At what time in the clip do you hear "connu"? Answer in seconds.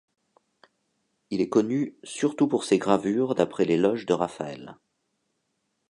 1.49-1.95